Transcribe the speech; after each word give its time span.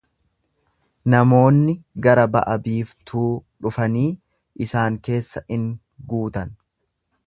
Namoonni 1.13 1.75
gara 2.07 2.25
ba'a-biiftuu 2.37 3.29
dhufanii 3.67 4.09
isaan 4.69 5.01
keessa 5.09 5.49
in 5.59 5.73
guutan. 6.15 6.57